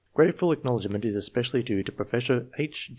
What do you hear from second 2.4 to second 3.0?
H.